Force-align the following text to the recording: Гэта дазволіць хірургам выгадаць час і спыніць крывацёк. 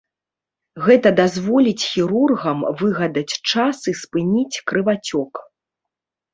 Гэта 0.87 1.11
дазволіць 1.19 1.87
хірургам 1.91 2.65
выгадаць 2.81 3.33
час 3.51 3.77
і 3.95 3.97
спыніць 4.03 4.61
крывацёк. 4.73 5.33